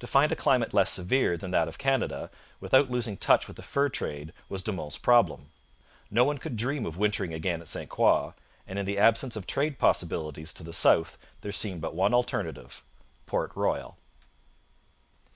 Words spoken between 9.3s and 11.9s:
of trade possibilities to the south there seemed